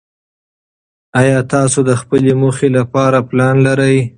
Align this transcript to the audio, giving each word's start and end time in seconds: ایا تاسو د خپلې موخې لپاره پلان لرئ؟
ایا 1.21 1.39
تاسو 1.53 1.79
د 1.89 1.91
خپلې 2.01 2.31
موخې 2.41 2.69
لپاره 2.77 3.17
پلان 3.29 3.55
لرئ؟ 3.65 3.97